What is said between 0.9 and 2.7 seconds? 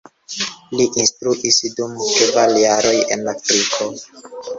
instruis dum kvar